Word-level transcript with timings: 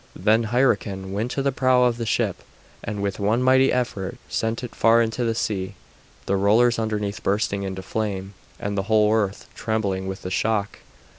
Then 0.15 0.45
Hyrroken 0.45 1.11
went 1.13 1.29
to 1.29 1.43
the 1.43 1.51
prow 1.51 1.83
of 1.83 1.97
the 1.97 2.07
ship 2.07 2.37
and 2.83 3.03
with 3.03 3.19
one 3.19 3.43
mighty 3.43 3.71
effort 3.71 4.17
sent 4.27 4.63
it 4.63 4.73
far 4.73 4.99
into 4.99 5.23
the 5.23 5.35
sea, 5.35 5.75
the 6.25 6.35
rollers 6.35 6.79
underneath 6.79 7.21
bursting 7.21 7.61
into 7.61 7.83
flame, 7.83 8.33
and 8.59 8.75
the 8.75 8.81
whole 8.89 9.13
earth 9.13 9.47
trembling 9.53 10.07
with 10.07 10.23
the 10.23 10.31
shock. 10.31 10.79